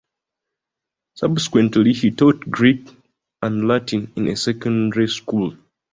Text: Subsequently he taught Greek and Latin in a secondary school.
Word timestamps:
Subsequently 1.13 1.93
he 1.93 2.09
taught 2.09 2.49
Greek 2.49 2.87
and 3.43 3.67
Latin 3.67 4.11
in 4.15 4.29
a 4.29 4.35
secondary 4.35 5.07
school. 5.07 5.55